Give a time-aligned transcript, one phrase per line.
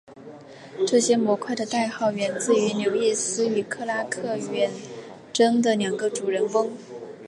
[0.87, 4.71] 这些模块的代号源自于刘易斯与克拉克远
[5.31, 6.71] 征的两个主人翁。